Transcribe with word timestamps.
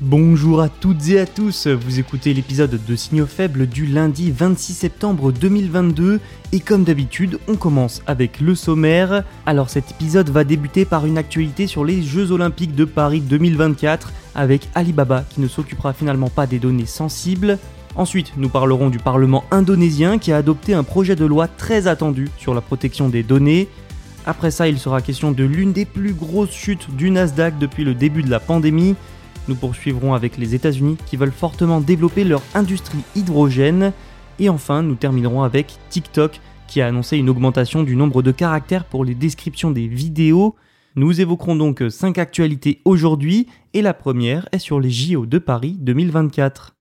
Bonjour 0.00 0.60
à 0.60 0.68
toutes 0.68 1.08
et 1.08 1.18
à 1.18 1.26
tous, 1.26 1.66
vous 1.66 1.98
écoutez 1.98 2.32
l'épisode 2.32 2.78
de 2.86 2.94
Signaux 2.94 3.26
faibles 3.26 3.66
du 3.66 3.84
lundi 3.84 4.30
26 4.30 4.74
septembre 4.74 5.32
2022 5.32 6.20
et 6.52 6.60
comme 6.60 6.84
d'habitude 6.84 7.40
on 7.48 7.56
commence 7.56 8.00
avec 8.06 8.40
le 8.40 8.54
sommaire. 8.54 9.24
Alors 9.44 9.70
cet 9.70 9.90
épisode 9.90 10.30
va 10.30 10.44
débuter 10.44 10.84
par 10.84 11.04
une 11.04 11.18
actualité 11.18 11.66
sur 11.66 11.84
les 11.84 12.00
Jeux 12.04 12.30
olympiques 12.30 12.76
de 12.76 12.84
Paris 12.84 13.20
2024 13.20 14.12
avec 14.36 14.68
Alibaba 14.76 15.24
qui 15.28 15.40
ne 15.40 15.48
s'occupera 15.48 15.92
finalement 15.92 16.30
pas 16.30 16.46
des 16.46 16.60
données 16.60 16.86
sensibles. 16.86 17.58
Ensuite 17.96 18.34
nous 18.36 18.48
parlerons 18.48 18.90
du 18.90 19.00
Parlement 19.00 19.42
indonésien 19.50 20.18
qui 20.18 20.30
a 20.30 20.36
adopté 20.36 20.74
un 20.74 20.84
projet 20.84 21.16
de 21.16 21.26
loi 21.26 21.48
très 21.48 21.88
attendu 21.88 22.28
sur 22.38 22.54
la 22.54 22.60
protection 22.60 23.08
des 23.08 23.24
données. 23.24 23.66
Après 24.26 24.52
ça 24.52 24.68
il 24.68 24.78
sera 24.78 25.02
question 25.02 25.32
de 25.32 25.42
l'une 25.42 25.72
des 25.72 25.86
plus 25.86 26.12
grosses 26.12 26.52
chutes 26.52 26.94
du 26.94 27.10
Nasdaq 27.10 27.58
depuis 27.58 27.82
le 27.82 27.94
début 27.94 28.22
de 28.22 28.30
la 28.30 28.38
pandémie. 28.38 28.94
Nous 29.48 29.54
poursuivrons 29.54 30.12
avec 30.12 30.36
les 30.36 30.54
États-Unis 30.54 30.98
qui 31.06 31.16
veulent 31.16 31.32
fortement 31.32 31.80
développer 31.80 32.22
leur 32.22 32.42
industrie 32.54 33.02
hydrogène. 33.16 33.92
Et 34.38 34.50
enfin, 34.50 34.82
nous 34.82 34.94
terminerons 34.94 35.42
avec 35.42 35.78
TikTok 35.88 36.40
qui 36.66 36.82
a 36.82 36.86
annoncé 36.86 37.16
une 37.16 37.30
augmentation 37.30 37.82
du 37.82 37.96
nombre 37.96 38.22
de 38.22 38.30
caractères 38.30 38.84
pour 38.84 39.04
les 39.04 39.14
descriptions 39.14 39.70
des 39.70 39.88
vidéos. 39.88 40.54
Nous 40.96 41.20
évoquerons 41.20 41.56
donc 41.56 41.82
5 41.88 42.18
actualités 42.18 42.82
aujourd'hui 42.84 43.46
et 43.72 43.80
la 43.80 43.94
première 43.94 44.48
est 44.52 44.58
sur 44.58 44.80
les 44.80 44.90
JO 44.90 45.24
de 45.24 45.38
Paris 45.38 45.76
2024. 45.80 46.74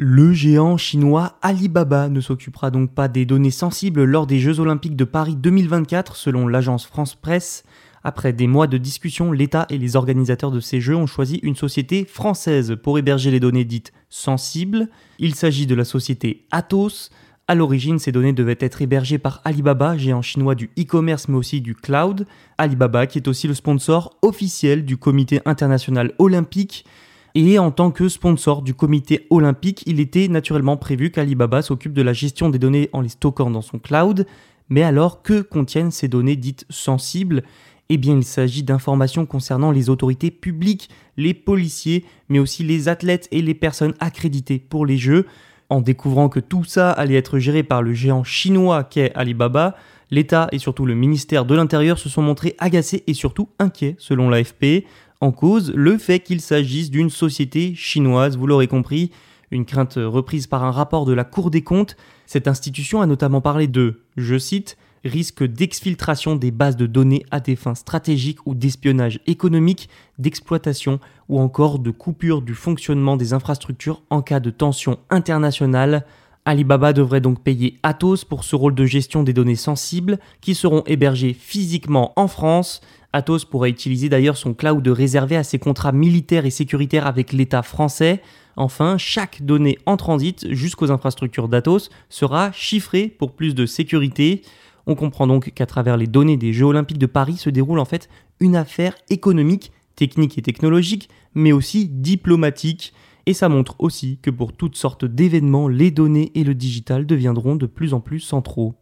Le 0.00 0.32
géant 0.32 0.76
chinois 0.76 1.36
Alibaba 1.42 2.08
ne 2.08 2.20
s'occupera 2.20 2.70
donc 2.70 2.94
pas 2.94 3.08
des 3.08 3.26
données 3.26 3.50
sensibles 3.50 4.04
lors 4.04 4.28
des 4.28 4.38
Jeux 4.38 4.60
olympiques 4.60 4.94
de 4.94 5.04
Paris 5.04 5.34
2024 5.34 6.14
selon 6.14 6.46
l'agence 6.46 6.86
France 6.86 7.16
Presse. 7.16 7.64
Après 8.08 8.32
des 8.32 8.46
mois 8.46 8.68
de 8.68 8.78
discussion, 8.78 9.32
l'État 9.32 9.66
et 9.68 9.76
les 9.76 9.94
organisateurs 9.94 10.50
de 10.50 10.60
ces 10.60 10.80
jeux 10.80 10.96
ont 10.96 11.06
choisi 11.06 11.40
une 11.42 11.56
société 11.56 12.06
française 12.06 12.74
pour 12.82 12.98
héberger 12.98 13.30
les 13.30 13.38
données 13.38 13.66
dites 13.66 13.92
sensibles. 14.08 14.88
Il 15.18 15.34
s'agit 15.34 15.66
de 15.66 15.74
la 15.74 15.84
société 15.84 16.46
Atos. 16.50 17.10
À 17.48 17.54
l'origine, 17.54 17.98
ces 17.98 18.10
données 18.10 18.32
devaient 18.32 18.56
être 18.60 18.80
hébergées 18.80 19.18
par 19.18 19.42
Alibaba, 19.44 19.98
géant 19.98 20.22
chinois 20.22 20.54
du 20.54 20.70
e-commerce 20.78 21.28
mais 21.28 21.36
aussi 21.36 21.60
du 21.60 21.74
cloud. 21.74 22.24
Alibaba 22.56 23.06
qui 23.06 23.18
est 23.18 23.28
aussi 23.28 23.46
le 23.46 23.52
sponsor 23.52 24.16
officiel 24.22 24.86
du 24.86 24.96
Comité 24.96 25.42
international 25.44 26.14
olympique. 26.18 26.86
Et 27.34 27.58
en 27.58 27.70
tant 27.70 27.90
que 27.90 28.08
sponsor 28.08 28.62
du 28.62 28.72
comité 28.72 29.26
olympique, 29.28 29.82
il 29.84 30.00
était 30.00 30.28
naturellement 30.28 30.78
prévu 30.78 31.10
qu'Alibaba 31.10 31.60
s'occupe 31.60 31.92
de 31.92 32.00
la 32.00 32.14
gestion 32.14 32.48
des 32.48 32.58
données 32.58 32.88
en 32.94 33.02
les 33.02 33.10
stockant 33.10 33.50
dans 33.50 33.60
son 33.60 33.78
cloud. 33.78 34.24
Mais 34.70 34.82
alors, 34.82 35.22
que 35.22 35.42
contiennent 35.42 35.90
ces 35.90 36.08
données 36.08 36.36
dites 36.36 36.64
sensibles? 36.70 37.42
Eh 37.90 37.96
bien, 37.96 38.16
il 38.16 38.24
s'agit 38.24 38.62
d'informations 38.62 39.24
concernant 39.24 39.70
les 39.70 39.88
autorités 39.88 40.30
publiques, 40.30 40.90
les 41.16 41.34
policiers, 41.34 42.04
mais 42.28 42.38
aussi 42.38 42.62
les 42.62 42.88
athlètes 42.88 43.28
et 43.30 43.40
les 43.40 43.54
personnes 43.54 43.94
accréditées 43.98 44.58
pour 44.58 44.84
les 44.84 44.98
Jeux. 44.98 45.26
En 45.70 45.80
découvrant 45.80 46.28
que 46.28 46.40
tout 46.40 46.64
ça 46.64 46.90
allait 46.90 47.14
être 47.14 47.38
géré 47.38 47.62
par 47.62 47.82
le 47.82 47.92
géant 47.94 48.24
chinois 48.24 48.84
qu'est 48.84 49.12
Alibaba, 49.14 49.76
l'État 50.10 50.48
et 50.52 50.58
surtout 50.58 50.86
le 50.86 50.94
ministère 50.94 51.44
de 51.44 51.54
l'Intérieur 51.54 51.98
se 51.98 52.08
sont 52.08 52.22
montrés 52.22 52.54
agacés 52.58 53.04
et 53.06 53.14
surtout 53.14 53.48
inquiets, 53.58 53.96
selon 53.98 54.30
l'AFP. 54.30 54.84
En 55.20 55.32
cause, 55.32 55.72
le 55.74 55.98
fait 55.98 56.20
qu'il 56.20 56.40
s'agisse 56.40 56.90
d'une 56.90 57.10
société 57.10 57.74
chinoise, 57.74 58.36
vous 58.36 58.46
l'aurez 58.46 58.68
compris, 58.68 59.10
une 59.50 59.64
crainte 59.64 59.94
reprise 59.96 60.46
par 60.46 60.62
un 60.64 60.70
rapport 60.70 61.06
de 61.06 61.12
la 61.12 61.24
Cour 61.24 61.50
des 61.50 61.62
comptes. 61.62 61.96
Cette 62.26 62.48
institution 62.48 63.00
a 63.00 63.06
notamment 63.06 63.40
parlé 63.40 63.66
de, 63.66 64.00
je 64.16 64.38
cite, 64.38 64.76
risque 65.08 65.42
d'exfiltration 65.42 66.36
des 66.36 66.50
bases 66.50 66.76
de 66.76 66.86
données 66.86 67.24
à 67.30 67.40
des 67.40 67.56
fins 67.56 67.74
stratégiques 67.74 68.46
ou 68.46 68.54
d'espionnage 68.54 69.20
économique, 69.26 69.88
d'exploitation 70.18 71.00
ou 71.28 71.40
encore 71.40 71.78
de 71.78 71.90
coupure 71.90 72.42
du 72.42 72.54
fonctionnement 72.54 73.16
des 73.16 73.32
infrastructures 73.32 74.02
en 74.10 74.22
cas 74.22 74.40
de 74.40 74.50
tension 74.50 74.98
internationale. 75.10 76.04
Alibaba 76.44 76.92
devrait 76.92 77.20
donc 77.20 77.42
payer 77.42 77.78
Atos 77.82 78.24
pour 78.24 78.44
ce 78.44 78.56
rôle 78.56 78.74
de 78.74 78.86
gestion 78.86 79.22
des 79.22 79.34
données 79.34 79.56
sensibles 79.56 80.18
qui 80.40 80.54
seront 80.54 80.82
hébergées 80.86 81.34
physiquement 81.34 82.12
en 82.16 82.28
France. 82.28 82.80
Atos 83.12 83.44
pourrait 83.44 83.70
utiliser 83.70 84.08
d'ailleurs 84.08 84.36
son 84.36 84.54
cloud 84.54 84.86
réservé 84.88 85.36
à 85.36 85.44
ses 85.44 85.58
contrats 85.58 85.92
militaires 85.92 86.46
et 86.46 86.50
sécuritaires 86.50 87.06
avec 87.06 87.32
l'État 87.32 87.62
français. 87.62 88.22
Enfin, 88.56 88.98
chaque 88.98 89.42
donnée 89.42 89.78
en 89.86 89.96
transit 89.96 90.46
jusqu'aux 90.52 90.90
infrastructures 90.90 91.48
d'Atos 91.48 91.90
sera 92.08 92.50
chiffrée 92.52 93.06
pour 93.06 93.32
plus 93.32 93.54
de 93.54 93.66
sécurité. 93.66 94.42
On 94.90 94.94
comprend 94.94 95.26
donc 95.26 95.52
qu'à 95.52 95.66
travers 95.66 95.98
les 95.98 96.06
données 96.06 96.38
des 96.38 96.54
Jeux 96.54 96.64
olympiques 96.64 96.98
de 96.98 97.04
Paris 97.04 97.36
se 97.36 97.50
déroule 97.50 97.78
en 97.78 97.84
fait 97.84 98.08
une 98.40 98.56
affaire 98.56 98.94
économique, 99.10 99.70
technique 99.96 100.38
et 100.38 100.42
technologique, 100.42 101.10
mais 101.34 101.52
aussi 101.52 101.90
diplomatique. 101.90 102.94
Et 103.26 103.34
ça 103.34 103.50
montre 103.50 103.76
aussi 103.80 104.18
que 104.22 104.30
pour 104.30 104.54
toutes 104.54 104.76
sortes 104.76 105.04
d'événements, 105.04 105.68
les 105.68 105.90
données 105.90 106.32
et 106.34 106.42
le 106.42 106.54
digital 106.54 107.04
deviendront 107.04 107.54
de 107.54 107.66
plus 107.66 107.92
en 107.92 108.00
plus 108.00 108.20
centraux. 108.20 108.76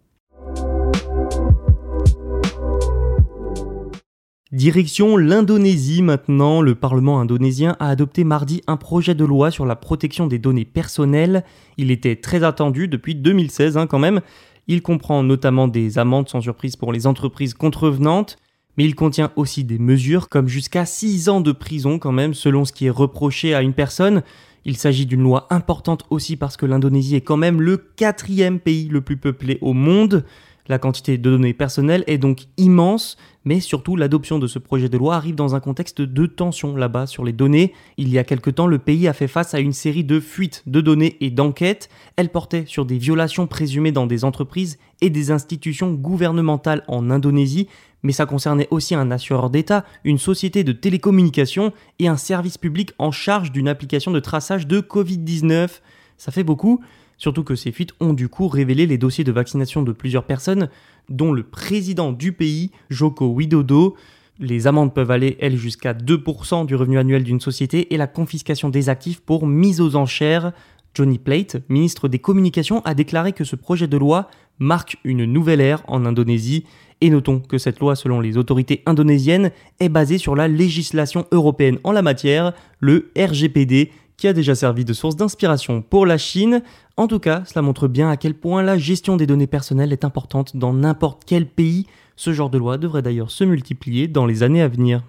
Direction 4.52 5.16
l'Indonésie 5.16 6.02
maintenant, 6.02 6.60
le 6.60 6.76
Parlement 6.76 7.18
indonésien 7.18 7.76
a 7.80 7.88
adopté 7.88 8.22
mardi 8.22 8.62
un 8.68 8.76
projet 8.76 9.16
de 9.16 9.24
loi 9.24 9.50
sur 9.50 9.66
la 9.66 9.74
protection 9.74 10.28
des 10.28 10.38
données 10.38 10.64
personnelles. 10.64 11.42
Il 11.78 11.90
était 11.90 12.14
très 12.14 12.44
attendu 12.44 12.86
depuis 12.86 13.16
2016 13.16 13.76
hein, 13.76 13.88
quand 13.88 13.98
même, 13.98 14.20
il 14.68 14.82
comprend 14.82 15.22
notamment 15.22 15.68
des 15.68 15.98
amendes 15.98 16.28
sans 16.28 16.40
surprise 16.40 16.76
pour 16.76 16.92
les 16.92 17.06
entreprises 17.06 17.54
contrevenantes, 17.54 18.36
mais 18.76 18.84
il 18.84 18.94
contient 18.94 19.32
aussi 19.36 19.64
des 19.64 19.78
mesures 19.78 20.28
comme 20.28 20.48
jusqu'à 20.48 20.84
6 20.84 21.28
ans 21.28 21.40
de 21.40 21.52
prison 21.52 21.98
quand 21.98 22.12
même 22.12 22.34
selon 22.34 22.64
ce 22.64 22.72
qui 22.72 22.86
est 22.86 22.90
reproché 22.90 23.54
à 23.54 23.62
une 23.62 23.72
personne. 23.72 24.22
Il 24.64 24.76
s'agit 24.76 25.06
d'une 25.06 25.22
loi 25.22 25.46
importante 25.50 26.04
aussi 26.10 26.36
parce 26.36 26.56
que 26.56 26.66
l'Indonésie 26.66 27.16
est 27.16 27.20
quand 27.20 27.36
même 27.36 27.60
le 27.60 27.76
quatrième 27.76 28.58
pays 28.58 28.88
le 28.88 29.00
plus 29.00 29.16
peuplé 29.16 29.58
au 29.60 29.72
monde. 29.72 30.24
La 30.68 30.78
quantité 30.78 31.16
de 31.16 31.30
données 31.30 31.54
personnelles 31.54 32.02
est 32.06 32.18
donc 32.18 32.46
immense, 32.56 33.16
mais 33.44 33.60
surtout 33.60 33.94
l'adoption 33.94 34.38
de 34.38 34.48
ce 34.48 34.58
projet 34.58 34.88
de 34.88 34.98
loi 34.98 35.14
arrive 35.14 35.36
dans 35.36 35.54
un 35.54 35.60
contexte 35.60 36.02
de 36.02 36.26
tension 36.26 36.74
là-bas 36.74 37.06
sur 37.06 37.24
les 37.24 37.32
données. 37.32 37.72
Il 37.96 38.08
y 38.08 38.18
a 38.18 38.24
quelque 38.24 38.50
temps, 38.50 38.66
le 38.66 38.78
pays 38.78 39.06
a 39.06 39.12
fait 39.12 39.28
face 39.28 39.54
à 39.54 39.60
une 39.60 39.72
série 39.72 40.02
de 40.02 40.18
fuites 40.18 40.64
de 40.66 40.80
données 40.80 41.16
et 41.20 41.30
d'enquêtes. 41.30 41.88
Elles 42.16 42.30
portaient 42.30 42.64
sur 42.66 42.84
des 42.84 42.98
violations 42.98 43.46
présumées 43.46 43.92
dans 43.92 44.06
des 44.06 44.24
entreprises 44.24 44.78
et 45.00 45.10
des 45.10 45.30
institutions 45.30 45.92
gouvernementales 45.92 46.82
en 46.88 47.10
Indonésie, 47.10 47.68
mais 48.02 48.12
ça 48.12 48.26
concernait 48.26 48.68
aussi 48.70 48.94
un 48.94 49.10
assureur 49.12 49.50
d'État, 49.50 49.84
une 50.02 50.18
société 50.18 50.64
de 50.64 50.72
télécommunications 50.72 51.72
et 51.98 52.08
un 52.08 52.16
service 52.16 52.58
public 52.58 52.92
en 52.98 53.12
charge 53.12 53.52
d'une 53.52 53.68
application 53.68 54.10
de 54.10 54.20
traçage 54.20 54.66
de 54.66 54.80
Covid-19. 54.80 55.80
Ça 56.16 56.32
fait 56.32 56.44
beaucoup 56.44 56.80
Surtout 57.18 57.44
que 57.44 57.54
ces 57.54 57.72
fuites 57.72 57.94
ont 58.00 58.12
du 58.12 58.28
coup 58.28 58.48
révélé 58.48 58.86
les 58.86 58.98
dossiers 58.98 59.24
de 59.24 59.32
vaccination 59.32 59.82
de 59.82 59.92
plusieurs 59.92 60.24
personnes, 60.24 60.68
dont 61.08 61.32
le 61.32 61.42
président 61.42 62.12
du 62.12 62.32
pays, 62.32 62.70
Joko 62.90 63.28
Widodo. 63.28 63.96
Les 64.38 64.66
amendes 64.66 64.92
peuvent 64.92 65.10
aller, 65.10 65.38
elles, 65.40 65.56
jusqu'à 65.56 65.94
2% 65.94 66.66
du 66.66 66.74
revenu 66.74 66.98
annuel 66.98 67.24
d'une 67.24 67.40
société 67.40 67.94
et 67.94 67.96
la 67.96 68.06
confiscation 68.06 68.68
des 68.68 68.90
actifs 68.90 69.20
pour 69.20 69.46
mise 69.46 69.80
aux 69.80 69.96
enchères. 69.96 70.52
Johnny 70.94 71.18
Plate, 71.18 71.58
ministre 71.68 72.08
des 72.08 72.18
Communications, 72.18 72.82
a 72.84 72.94
déclaré 72.94 73.32
que 73.32 73.44
ce 73.44 73.56
projet 73.56 73.86
de 73.86 73.96
loi 73.96 74.28
marque 74.58 74.96
une 75.04 75.24
nouvelle 75.24 75.60
ère 75.60 75.82
en 75.88 76.04
Indonésie 76.06 76.64
Et 77.02 77.10
notons 77.10 77.40
que 77.40 77.58
cette 77.58 77.80
loi, 77.80 77.94
selon 77.94 78.20
les 78.20 78.38
autorités 78.38 78.82
indonésiennes, 78.86 79.50
est 79.80 79.90
basée 79.90 80.16
sur 80.18 80.34
la 80.34 80.48
législation 80.48 81.26
européenne 81.32 81.78
en 81.84 81.92
la 81.92 82.02
matière, 82.02 82.52
le 82.80 83.10
RGPD, 83.18 83.90
qui 84.16 84.28
a 84.28 84.32
déjà 84.32 84.54
servi 84.54 84.84
de 84.84 84.92
source 84.92 85.16
d'inspiration 85.16 85.82
pour 85.82 86.06
la 86.06 86.18
Chine. 86.18 86.62
En 86.96 87.06
tout 87.06 87.18
cas, 87.18 87.42
cela 87.46 87.62
montre 87.62 87.88
bien 87.88 88.10
à 88.10 88.16
quel 88.16 88.34
point 88.34 88.62
la 88.62 88.78
gestion 88.78 89.16
des 89.16 89.26
données 89.26 89.46
personnelles 89.46 89.92
est 89.92 90.04
importante 90.04 90.56
dans 90.56 90.72
n'importe 90.72 91.22
quel 91.26 91.46
pays. 91.46 91.86
Ce 92.16 92.32
genre 92.32 92.50
de 92.50 92.58
loi 92.58 92.78
devrait 92.78 93.02
d'ailleurs 93.02 93.30
se 93.30 93.44
multiplier 93.44 94.08
dans 94.08 94.26
les 94.26 94.42
années 94.42 94.62
à 94.62 94.68
venir. 94.68 95.02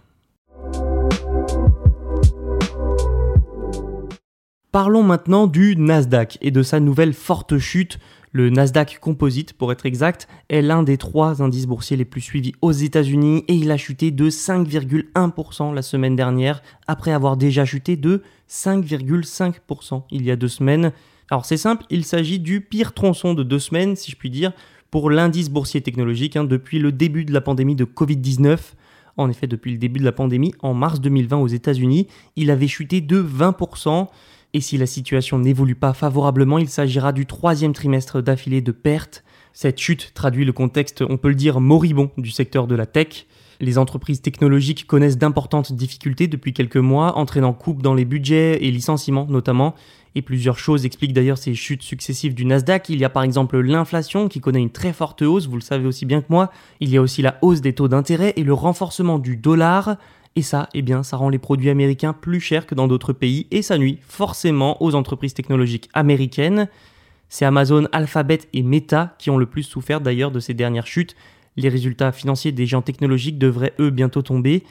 Parlons 4.71 5.03
maintenant 5.03 5.47
du 5.47 5.75
Nasdaq 5.77 6.37
et 6.41 6.51
de 6.51 6.61
sa 6.61 6.79
nouvelle 6.79 7.13
forte 7.13 7.57
chute. 7.57 7.99
Le 8.37 8.51
Nasdaq 8.51 8.99
Composite, 8.99 9.53
pour 9.53 9.71
être 9.71 9.87
exact, 9.87 10.27
est 10.49 10.61
l'un 10.61 10.83
des 10.83 10.99
trois 10.99 11.41
indices 11.41 11.65
boursiers 11.65 11.97
les 11.97 12.05
plus 12.05 12.21
suivis 12.21 12.53
aux 12.61 12.71
États-Unis 12.71 13.43
et 13.47 13.55
il 13.55 13.71
a 13.71 13.77
chuté 13.77 14.11
de 14.11 14.29
5,1% 14.29 15.73
la 15.73 15.81
semaine 15.81 16.15
dernière 16.15 16.61
après 16.85 17.13
avoir 17.13 17.35
déjà 17.35 17.65
chuté 17.65 17.95
de 17.95 18.21
5,5% 18.47 20.03
il 20.11 20.23
y 20.23 20.29
a 20.29 20.35
deux 20.35 20.49
semaines. 20.49 20.91
Alors 21.31 21.45
c'est 21.45 21.57
simple, 21.57 21.83
il 21.89 22.05
s'agit 22.05 22.37
du 22.37 22.61
pire 22.61 22.93
tronçon 22.93 23.33
de 23.33 23.41
deux 23.41 23.57
semaines, 23.57 23.95
si 23.95 24.11
je 24.11 24.15
puis 24.15 24.29
dire, 24.29 24.51
pour 24.91 25.09
l'indice 25.09 25.49
boursier 25.49 25.81
technologique 25.81 26.35
hein, 26.35 26.43
depuis 26.43 26.77
le 26.77 26.91
début 26.91 27.25
de 27.25 27.33
la 27.33 27.41
pandémie 27.41 27.75
de 27.75 27.85
Covid-19. 27.85 28.59
En 29.17 29.31
effet, 29.31 29.47
depuis 29.47 29.71
le 29.71 29.79
début 29.79 29.99
de 29.99 30.05
la 30.05 30.11
pandémie, 30.11 30.53
en 30.61 30.75
mars 30.75 31.01
2020 31.01 31.37
aux 31.37 31.47
États-Unis, 31.47 32.05
il 32.35 32.51
avait 32.51 32.67
chuté 32.67 33.01
de 33.01 33.19
20%. 33.19 34.09
Et 34.53 34.61
si 34.61 34.77
la 34.77 34.85
situation 34.85 35.39
n'évolue 35.39 35.75
pas 35.75 35.93
favorablement, 35.93 36.57
il 36.57 36.69
s'agira 36.69 37.11
du 37.11 37.25
troisième 37.25 37.73
trimestre 37.73 38.21
d'affilée 38.21 38.61
de 38.61 38.71
pertes. 38.71 39.23
Cette 39.53 39.79
chute 39.79 40.11
traduit 40.13 40.45
le 40.45 40.53
contexte, 40.53 41.03
on 41.07 41.17
peut 41.17 41.29
le 41.29 41.35
dire, 41.35 41.59
moribond 41.59 42.11
du 42.17 42.31
secteur 42.31 42.67
de 42.67 42.75
la 42.75 42.85
tech. 42.85 43.25
Les 43.59 43.79
entreprises 43.79 44.21
technologiques 44.21 44.85
connaissent 44.85 45.17
d'importantes 45.17 45.73
difficultés 45.73 46.27
depuis 46.27 46.53
quelques 46.53 46.77
mois, 46.77 47.17
entraînant 47.17 47.53
coupe 47.53 47.81
dans 47.81 47.95
les 47.95 48.05
budgets 48.05 48.63
et 48.63 48.71
licenciements 48.71 49.25
notamment. 49.27 49.73
Et 50.13 50.21
plusieurs 50.21 50.57
choses 50.57 50.85
expliquent 50.85 51.13
d'ailleurs 51.13 51.37
ces 51.37 51.55
chutes 51.55 51.83
successives 51.83 52.33
du 52.33 52.45
Nasdaq. 52.45 52.89
Il 52.89 52.99
y 52.99 53.05
a 53.05 53.09
par 53.09 53.23
exemple 53.23 53.59
l'inflation 53.59 54.29
qui 54.29 54.39
connaît 54.39 54.61
une 54.61 54.69
très 54.69 54.93
forte 54.93 55.23
hausse, 55.23 55.47
vous 55.47 55.55
le 55.55 55.61
savez 55.61 55.87
aussi 55.87 56.05
bien 56.05 56.21
que 56.21 56.27
moi. 56.29 56.51
Il 56.79 56.89
y 56.89 56.97
a 56.97 57.01
aussi 57.01 57.21
la 57.21 57.37
hausse 57.41 57.61
des 57.61 57.73
taux 57.73 57.87
d'intérêt 57.87 58.33
et 58.35 58.43
le 58.43 58.53
renforcement 58.53 59.19
du 59.19 59.37
dollar. 59.37 59.97
Et 60.37 60.43
ça, 60.43 60.69
eh 60.75 60.83
bien, 60.83 61.01
ça 61.01 61.17
rend 61.17 61.29
les 61.29 61.39
produits 61.39 61.71
américains 61.71 62.13
plus 62.13 62.39
chers 62.39 62.67
que 62.67 62.75
dans 62.75 62.87
d'autres 62.87 63.11
pays 63.11 63.47
et 63.49 63.63
ça 63.63 63.79
nuit 63.79 63.97
forcément 64.07 64.79
aux 64.83 64.93
entreprises 64.93 65.33
technologiques 65.33 65.89
américaines. 65.95 66.67
C'est 67.27 67.43
Amazon, 67.43 67.87
Alphabet 67.91 68.41
et 68.53 68.61
Meta 68.61 69.15
qui 69.17 69.31
ont 69.31 69.39
le 69.39 69.47
plus 69.47 69.63
souffert 69.63 69.99
d'ailleurs 69.99 70.29
de 70.29 70.39
ces 70.39 70.53
dernières 70.53 70.85
chutes. 70.85 71.15
Les 71.55 71.69
résultats 71.69 72.11
financiers 72.11 72.51
des 72.51 72.67
géants 72.67 72.83
technologiques 72.83 73.39
devraient 73.39 73.73
eux 73.79 73.89
bientôt 73.89 74.21
tomber 74.21 74.63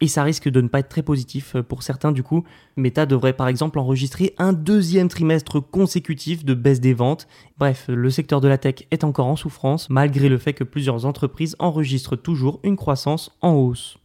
et 0.00 0.08
ça 0.08 0.24
risque 0.24 0.48
de 0.48 0.60
ne 0.60 0.66
pas 0.66 0.80
être 0.80 0.88
très 0.88 1.04
positif 1.04 1.54
pour 1.68 1.84
certains 1.84 2.10
du 2.10 2.24
coup. 2.24 2.42
Meta 2.76 3.06
devrait 3.06 3.32
par 3.32 3.46
exemple 3.46 3.78
enregistrer 3.78 4.34
un 4.38 4.52
deuxième 4.52 5.06
trimestre 5.06 5.60
consécutif 5.60 6.44
de 6.44 6.54
baisse 6.54 6.80
des 6.80 6.94
ventes. 6.94 7.28
Bref, 7.58 7.84
le 7.86 8.10
secteur 8.10 8.40
de 8.40 8.48
la 8.48 8.58
tech 8.58 8.88
est 8.90 9.04
encore 9.04 9.28
en 9.28 9.36
souffrance 9.36 9.88
malgré 9.88 10.28
le 10.28 10.38
fait 10.38 10.52
que 10.52 10.64
plusieurs 10.64 11.06
entreprises 11.06 11.54
enregistrent 11.60 12.16
toujours 12.16 12.58
une 12.64 12.74
croissance 12.74 13.30
en 13.40 13.52
hausse. 13.52 14.01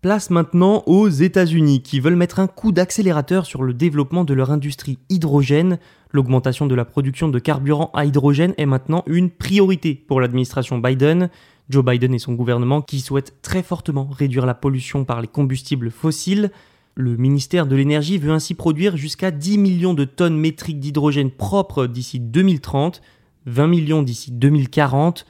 Place 0.00 0.30
maintenant 0.30 0.82
aux 0.86 1.10
États-Unis 1.10 1.82
qui 1.82 2.00
veulent 2.00 2.16
mettre 2.16 2.40
un 2.40 2.46
coup 2.46 2.72
d'accélérateur 2.72 3.44
sur 3.44 3.62
le 3.62 3.74
développement 3.74 4.24
de 4.24 4.32
leur 4.32 4.50
industrie 4.50 4.98
hydrogène. 5.10 5.78
L'augmentation 6.12 6.66
de 6.66 6.74
la 6.74 6.86
production 6.86 7.28
de 7.28 7.38
carburant 7.38 7.90
à 7.92 8.06
hydrogène 8.06 8.54
est 8.56 8.64
maintenant 8.64 9.04
une 9.06 9.28
priorité 9.28 9.94
pour 9.94 10.22
l'administration 10.22 10.78
Biden. 10.78 11.28
Joe 11.68 11.84
Biden 11.84 12.14
et 12.14 12.18
son 12.18 12.32
gouvernement 12.32 12.80
qui 12.80 13.00
souhaitent 13.00 13.42
très 13.42 13.62
fortement 13.62 14.08
réduire 14.10 14.46
la 14.46 14.54
pollution 14.54 15.04
par 15.04 15.20
les 15.20 15.28
combustibles 15.28 15.90
fossiles. 15.90 16.50
Le 16.94 17.18
ministère 17.18 17.66
de 17.66 17.76
l'Énergie 17.76 18.16
veut 18.16 18.32
ainsi 18.32 18.54
produire 18.54 18.96
jusqu'à 18.96 19.30
10 19.30 19.58
millions 19.58 19.92
de 19.92 20.06
tonnes 20.06 20.38
métriques 20.38 20.80
d'hydrogène 20.80 21.30
propre 21.30 21.86
d'ici 21.86 22.20
2030, 22.20 23.02
20 23.44 23.66
millions 23.66 24.02
d'ici 24.02 24.32
2040 24.32 25.26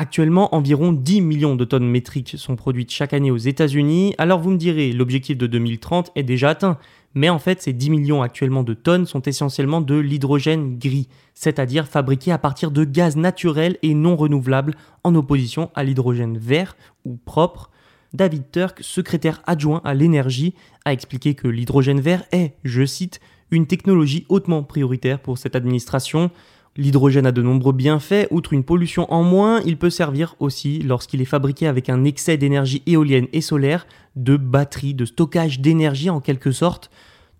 Actuellement, 0.00 0.54
environ 0.54 0.92
10 0.92 1.22
millions 1.22 1.56
de 1.56 1.64
tonnes 1.64 1.90
métriques 1.90 2.36
sont 2.38 2.54
produites 2.54 2.92
chaque 2.92 3.12
année 3.12 3.32
aux 3.32 3.36
États-Unis. 3.36 4.14
Alors 4.16 4.38
vous 4.38 4.50
me 4.50 4.56
direz, 4.56 4.92
l'objectif 4.92 5.36
de 5.36 5.48
2030 5.48 6.12
est 6.14 6.22
déjà 6.22 6.50
atteint. 6.50 6.78
Mais 7.14 7.28
en 7.28 7.40
fait, 7.40 7.60
ces 7.60 7.72
10 7.72 7.90
millions 7.90 8.22
actuellement 8.22 8.62
de 8.62 8.74
tonnes 8.74 9.06
sont 9.06 9.22
essentiellement 9.22 9.80
de 9.80 9.96
l'hydrogène 9.96 10.78
gris, 10.78 11.08
c'est-à-dire 11.34 11.88
fabriqué 11.88 12.30
à 12.30 12.38
partir 12.38 12.70
de 12.70 12.84
gaz 12.84 13.16
naturel 13.16 13.76
et 13.82 13.92
non 13.92 14.14
renouvelable, 14.14 14.76
en 15.02 15.16
opposition 15.16 15.72
à 15.74 15.82
l'hydrogène 15.82 16.38
vert 16.38 16.76
ou 17.04 17.16
propre. 17.16 17.68
David 18.12 18.52
Turk, 18.52 18.78
secrétaire 18.82 19.42
adjoint 19.48 19.80
à 19.82 19.94
l'énergie, 19.94 20.54
a 20.84 20.92
expliqué 20.92 21.34
que 21.34 21.48
l'hydrogène 21.48 22.00
vert 22.00 22.22
est, 22.30 22.54
je 22.62 22.86
cite, 22.86 23.18
une 23.50 23.66
technologie 23.66 24.26
hautement 24.28 24.62
prioritaire 24.62 25.18
pour 25.18 25.38
cette 25.38 25.56
administration. 25.56 26.30
L'hydrogène 26.78 27.26
a 27.26 27.32
de 27.32 27.42
nombreux 27.42 27.72
bienfaits, 27.72 28.28
outre 28.30 28.52
une 28.52 28.62
pollution 28.62 29.12
en 29.12 29.24
moins, 29.24 29.60
il 29.66 29.78
peut 29.78 29.90
servir 29.90 30.36
aussi, 30.38 30.78
lorsqu'il 30.78 31.20
est 31.20 31.24
fabriqué 31.24 31.66
avec 31.66 31.90
un 31.90 32.04
excès 32.04 32.36
d'énergie 32.36 32.84
éolienne 32.86 33.26
et 33.32 33.40
solaire, 33.40 33.84
de 34.14 34.36
batterie, 34.36 34.94
de 34.94 35.04
stockage 35.04 35.58
d'énergie 35.58 36.08
en 36.08 36.20
quelque 36.20 36.52
sorte. 36.52 36.88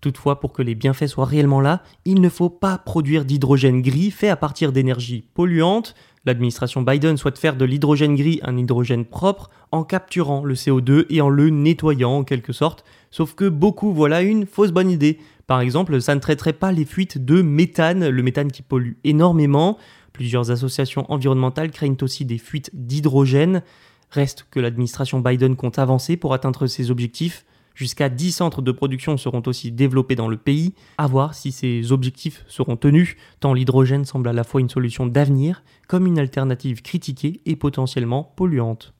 Toutefois, 0.01 0.41
pour 0.41 0.51
que 0.51 0.61
les 0.61 0.75
bienfaits 0.75 1.07
soient 1.07 1.23
réellement 1.23 1.61
là, 1.61 1.83
il 2.03 2.19
ne 2.19 2.27
faut 2.27 2.49
pas 2.49 2.77
produire 2.77 3.23
d'hydrogène 3.23 3.81
gris 3.81 4.11
fait 4.11 4.27
à 4.27 4.35
partir 4.35 4.73
d'énergie 4.73 5.23
polluante. 5.33 5.95
L'administration 6.25 6.81
Biden 6.81 7.15
souhaite 7.15 7.39
faire 7.39 7.55
de 7.55 7.63
l'hydrogène 7.63 8.17
gris 8.17 8.41
un 8.43 8.57
hydrogène 8.57 9.05
propre 9.05 9.49
en 9.71 9.85
capturant 9.85 10.43
le 10.43 10.53
CO2 10.53 11.05
et 11.09 11.21
en 11.21 11.29
le 11.29 11.49
nettoyant 11.49 12.11
en 12.11 12.23
quelque 12.25 12.51
sorte. 12.51 12.83
Sauf 13.09 13.35
que 13.35 13.47
beaucoup 13.47 13.93
voilà 13.93 14.21
une 14.21 14.45
fausse 14.45 14.71
bonne 14.71 14.91
idée. 14.91 15.17
Par 15.49 15.61
exemple, 15.61 15.99
ça 15.99 16.13
ne 16.13 16.19
traiterait 16.19 16.53
pas 16.53 16.71
les 16.71 16.85
fuites 16.85 17.25
de 17.25 17.41
méthane, 17.41 18.07
le 18.07 18.21
méthane 18.21 18.51
qui 18.51 18.61
pollue 18.61 18.97
énormément. 19.03 19.79
Plusieurs 20.13 20.51
associations 20.51 21.11
environnementales 21.11 21.71
craignent 21.71 21.97
aussi 22.03 22.23
des 22.23 22.37
fuites 22.37 22.69
d'hydrogène. 22.75 23.63
Reste 24.11 24.45
que 24.51 24.59
l'administration 24.59 25.21
Biden 25.21 25.55
compte 25.55 25.79
avancer 25.79 26.17
pour 26.17 26.35
atteindre 26.35 26.67
ses 26.67 26.91
objectifs. 26.91 27.45
Jusqu'à 27.73 28.09
10 28.09 28.31
centres 28.31 28.61
de 28.61 28.71
production 28.71 29.17
seront 29.17 29.41
aussi 29.47 29.71
développés 29.71 30.15
dans 30.15 30.27
le 30.27 30.37
pays. 30.37 30.75
À 30.99 31.07
voir 31.07 31.33
si 31.33 31.51
ces 31.51 31.91
objectifs 31.91 32.45
seront 32.47 32.77
tenus, 32.77 33.15
tant 33.39 33.55
l'hydrogène 33.55 34.05
semble 34.05 34.29
à 34.29 34.33
la 34.33 34.43
fois 34.43 34.61
une 34.61 34.69
solution 34.69 35.07
d'avenir 35.07 35.63
comme 35.87 36.05
une 36.05 36.19
alternative 36.19 36.83
critiquée 36.83 37.41
et 37.47 37.55
potentiellement 37.55 38.33
polluante. 38.35 38.93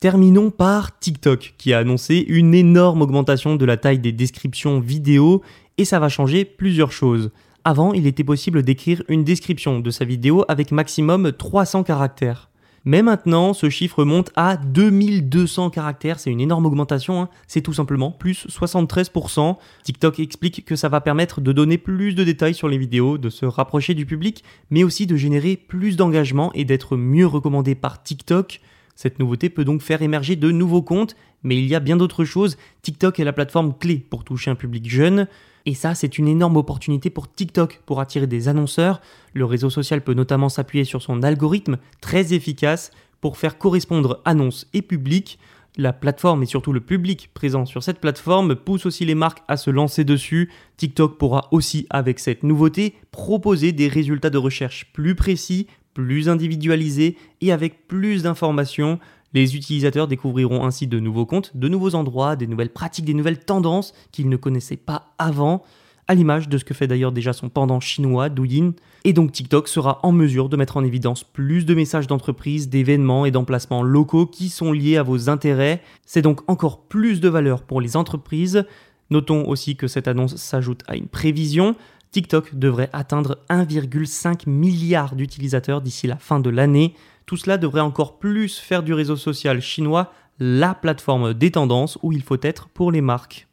Terminons 0.00 0.52
par 0.52 0.96
TikTok 1.00 1.54
qui 1.58 1.72
a 1.72 1.78
annoncé 1.78 2.24
une 2.28 2.54
énorme 2.54 3.02
augmentation 3.02 3.56
de 3.56 3.64
la 3.64 3.76
taille 3.76 3.98
des 3.98 4.12
descriptions 4.12 4.78
vidéo 4.78 5.42
et 5.76 5.84
ça 5.84 5.98
va 5.98 6.08
changer 6.08 6.44
plusieurs 6.44 6.92
choses. 6.92 7.32
Avant, 7.64 7.92
il 7.92 8.06
était 8.06 8.22
possible 8.22 8.62
d'écrire 8.62 9.02
une 9.08 9.24
description 9.24 9.80
de 9.80 9.90
sa 9.90 10.04
vidéo 10.04 10.44
avec 10.46 10.70
maximum 10.70 11.32
300 11.32 11.82
caractères. 11.82 12.48
Mais 12.84 13.02
maintenant, 13.02 13.52
ce 13.54 13.68
chiffre 13.70 14.04
monte 14.04 14.30
à 14.36 14.56
2200 14.56 15.70
caractères, 15.70 16.20
c'est 16.20 16.30
une 16.30 16.40
énorme 16.40 16.66
augmentation, 16.66 17.22
hein. 17.22 17.28
c'est 17.48 17.60
tout 17.60 17.72
simplement 17.72 18.12
plus 18.12 18.46
73%. 18.46 19.56
TikTok 19.82 20.20
explique 20.20 20.64
que 20.64 20.76
ça 20.76 20.88
va 20.88 21.00
permettre 21.00 21.40
de 21.40 21.50
donner 21.50 21.76
plus 21.76 22.14
de 22.14 22.22
détails 22.22 22.54
sur 22.54 22.68
les 22.68 22.78
vidéos, 22.78 23.18
de 23.18 23.30
se 23.30 23.46
rapprocher 23.46 23.94
du 23.94 24.06
public, 24.06 24.44
mais 24.70 24.84
aussi 24.84 25.08
de 25.08 25.16
générer 25.16 25.56
plus 25.56 25.96
d'engagement 25.96 26.52
et 26.54 26.64
d'être 26.64 26.96
mieux 26.96 27.26
recommandé 27.26 27.74
par 27.74 28.00
TikTok. 28.00 28.60
Cette 28.98 29.20
nouveauté 29.20 29.48
peut 29.48 29.64
donc 29.64 29.80
faire 29.80 30.02
émerger 30.02 30.34
de 30.34 30.50
nouveaux 30.50 30.82
comptes, 30.82 31.14
mais 31.44 31.56
il 31.56 31.68
y 31.68 31.76
a 31.76 31.78
bien 31.78 31.96
d'autres 31.96 32.24
choses. 32.24 32.56
TikTok 32.82 33.20
est 33.20 33.24
la 33.24 33.32
plateforme 33.32 33.72
clé 33.78 33.98
pour 33.98 34.24
toucher 34.24 34.50
un 34.50 34.56
public 34.56 34.90
jeune. 34.90 35.28
Et 35.66 35.74
ça, 35.74 35.94
c'est 35.94 36.18
une 36.18 36.26
énorme 36.26 36.56
opportunité 36.56 37.08
pour 37.08 37.32
TikTok 37.32 37.80
pour 37.86 38.00
attirer 38.00 38.26
des 38.26 38.48
annonceurs. 38.48 39.00
Le 39.34 39.44
réseau 39.44 39.70
social 39.70 40.02
peut 40.02 40.14
notamment 40.14 40.48
s'appuyer 40.48 40.82
sur 40.82 41.00
son 41.00 41.22
algorithme 41.22 41.78
très 42.00 42.34
efficace 42.34 42.90
pour 43.20 43.36
faire 43.36 43.56
correspondre 43.56 44.20
annonces 44.24 44.66
et 44.74 44.82
public. 44.82 45.38
La 45.76 45.92
plateforme 45.92 46.42
et 46.42 46.46
surtout 46.46 46.72
le 46.72 46.80
public 46.80 47.30
présent 47.34 47.66
sur 47.66 47.84
cette 47.84 48.00
plateforme 48.00 48.56
pousse 48.56 48.84
aussi 48.84 49.04
les 49.04 49.14
marques 49.14 49.44
à 49.46 49.56
se 49.56 49.70
lancer 49.70 50.02
dessus. 50.02 50.50
TikTok 50.76 51.18
pourra 51.18 51.46
aussi, 51.52 51.86
avec 51.90 52.18
cette 52.18 52.42
nouveauté, 52.42 52.96
proposer 53.12 53.70
des 53.70 53.86
résultats 53.86 54.30
de 54.30 54.38
recherche 54.38 54.92
plus 54.92 55.14
précis, 55.14 55.68
plus 55.94 56.28
individualisé 56.28 57.16
et 57.40 57.52
avec 57.52 57.86
plus 57.88 58.22
d'informations. 58.22 58.98
Les 59.34 59.56
utilisateurs 59.56 60.08
découvriront 60.08 60.64
ainsi 60.64 60.86
de 60.86 61.00
nouveaux 61.00 61.26
comptes, 61.26 61.56
de 61.56 61.68
nouveaux 61.68 61.94
endroits, 61.94 62.36
des 62.36 62.46
nouvelles 62.46 62.72
pratiques, 62.72 63.04
des 63.04 63.14
nouvelles 63.14 63.44
tendances 63.44 63.92
qu'ils 64.12 64.28
ne 64.28 64.36
connaissaient 64.36 64.76
pas 64.76 65.14
avant, 65.18 65.62
à 66.06 66.14
l'image 66.14 66.48
de 66.48 66.56
ce 66.56 66.64
que 66.64 66.72
fait 66.72 66.86
d'ailleurs 66.86 67.12
déjà 67.12 67.34
son 67.34 67.50
pendant 67.50 67.80
chinois, 67.80 68.30
Douyin. 68.30 68.72
Et 69.04 69.12
donc 69.12 69.32
TikTok 69.32 69.68
sera 69.68 70.00
en 70.02 70.12
mesure 70.12 70.48
de 70.48 70.56
mettre 70.56 70.78
en 70.78 70.84
évidence 70.84 71.22
plus 71.22 71.66
de 71.66 71.74
messages 71.74 72.06
d'entreprise, 72.06 72.70
d'événements 72.70 73.26
et 73.26 73.30
d'emplacements 73.30 73.82
locaux 73.82 74.24
qui 74.24 74.48
sont 74.48 74.72
liés 74.72 74.96
à 74.96 75.02
vos 75.02 75.28
intérêts. 75.28 75.82
C'est 76.06 76.22
donc 76.22 76.40
encore 76.48 76.80
plus 76.80 77.20
de 77.20 77.28
valeur 77.28 77.62
pour 77.62 77.82
les 77.82 77.96
entreprises 77.96 78.64
Notons 79.10 79.48
aussi 79.48 79.76
que 79.76 79.86
cette 79.86 80.08
annonce 80.08 80.36
s'ajoute 80.36 80.82
à 80.86 80.96
une 80.96 81.06
prévision. 81.06 81.74
TikTok 82.10 82.54
devrait 82.54 82.90
atteindre 82.92 83.38
1,5 83.50 84.48
milliard 84.48 85.14
d'utilisateurs 85.14 85.80
d'ici 85.80 86.06
la 86.06 86.16
fin 86.16 86.40
de 86.40 86.50
l'année. 86.50 86.94
Tout 87.26 87.36
cela 87.36 87.58
devrait 87.58 87.80
encore 87.80 88.18
plus 88.18 88.58
faire 88.58 88.82
du 88.82 88.94
réseau 88.94 89.16
social 89.16 89.60
chinois 89.60 90.12
la 90.38 90.74
plateforme 90.74 91.34
des 91.34 91.50
tendances 91.50 91.98
où 92.02 92.12
il 92.12 92.22
faut 92.22 92.38
être 92.42 92.68
pour 92.68 92.92
les 92.92 93.00
marques. 93.00 93.46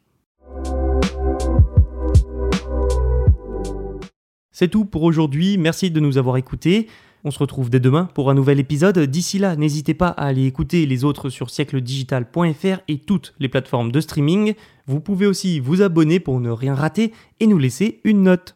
C'est 4.50 4.68
tout 4.68 4.86
pour 4.86 5.02
aujourd'hui, 5.02 5.58
merci 5.58 5.90
de 5.90 6.00
nous 6.00 6.16
avoir 6.16 6.38
écoutés. 6.38 6.88
On 7.26 7.32
se 7.32 7.40
retrouve 7.40 7.70
dès 7.70 7.80
demain 7.80 8.08
pour 8.14 8.30
un 8.30 8.34
nouvel 8.34 8.60
épisode. 8.60 9.00
D'ici 9.00 9.40
là, 9.40 9.56
n'hésitez 9.56 9.94
pas 9.94 10.10
à 10.10 10.26
aller 10.26 10.46
écouter 10.46 10.86
les 10.86 11.02
autres 11.02 11.28
sur 11.28 11.50
siècledigital.fr 11.50 12.78
et 12.86 12.98
toutes 12.98 13.34
les 13.40 13.48
plateformes 13.48 13.90
de 13.90 14.00
streaming. 14.00 14.54
Vous 14.86 15.00
pouvez 15.00 15.26
aussi 15.26 15.58
vous 15.58 15.82
abonner 15.82 16.20
pour 16.20 16.38
ne 16.38 16.50
rien 16.50 16.76
rater 16.76 17.12
et 17.40 17.48
nous 17.48 17.58
laisser 17.58 18.00
une 18.04 18.22
note. 18.22 18.55